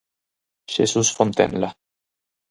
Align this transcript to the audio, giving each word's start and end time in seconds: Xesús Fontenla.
Xesús 0.73 1.09
Fontenla. 1.17 1.69